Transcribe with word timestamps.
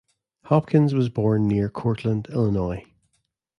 Hopkins 0.45 0.95
was 0.95 1.09
born 1.09 1.47
near 1.47 1.69
Cortland, 1.69 2.25
Illinois. 2.31 2.85